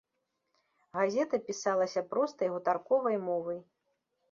[0.97, 3.63] Газета пісалася простай гутарковай мовай.